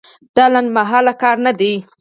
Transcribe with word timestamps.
دا 0.35 0.45
لنډمهالی 0.53 1.13
کار 1.21 1.35
نه 1.45 1.51
دی. 1.59 1.73